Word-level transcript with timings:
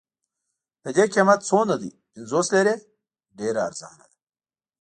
د 0.83 0.85
دې 0.95 1.05
قیمت 1.13 1.39
څومره 1.49 1.75
دی؟ 1.81 1.91
پنځوس 2.13 2.47
لیرې، 2.53 2.75
ډېره 3.37 3.59
ارزانه 3.67 4.05
ده. 4.11 4.17